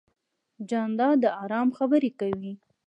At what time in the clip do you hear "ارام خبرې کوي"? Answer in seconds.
1.43-2.53